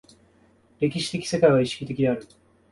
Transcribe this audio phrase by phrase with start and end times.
[0.79, 2.27] 歴史的世界は意識的である。